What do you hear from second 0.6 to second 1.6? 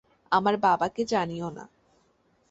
বাবা কে জানিও